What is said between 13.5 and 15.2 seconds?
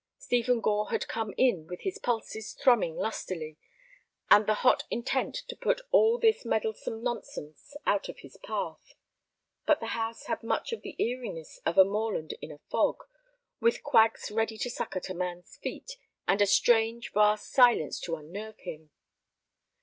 with quags ready to suck at a